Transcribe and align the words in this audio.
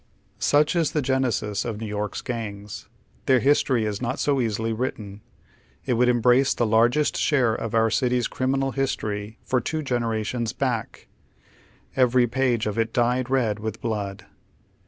Such 0.39 0.75
is 0.75 0.93
the 0.93 1.01
genesis 1.03 1.63
of 1.63 1.79
New 1.79 1.85
York's 1.85 2.21
gangs. 2.23 2.89
Their 3.27 3.39
his 3.39 3.61
tory 3.61 3.85
is 3.85 4.01
not 4.01 4.17
so 4.17 4.41
easily 4.41 4.73
written. 4.73 5.21
It 5.85 5.93
would 5.93 6.09
embrace 6.09 6.55
the 6.55 6.65
larg 6.65 6.95
est 6.97 7.15
share 7.19 7.53
of 7.53 7.75
our 7.75 7.91
city's 7.91 8.27
criminal 8.27 8.71
history 8.71 9.37
for 9.43 9.61
two 9.61 9.83
genera 9.83 10.23
tions 10.23 10.53
back, 10.53 11.07
every 11.95 12.25
page 12.25 12.65
of 12.65 12.79
it 12.79 12.93
dyed 12.93 13.29
red 13.29 13.59
with 13.59 13.79
blood. 13.79 14.25